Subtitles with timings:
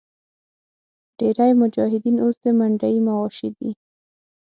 [1.17, 3.71] ډېری مجاهدین اوس د منډیي مواشي دي.